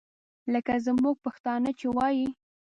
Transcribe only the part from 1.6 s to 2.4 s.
چې وایي.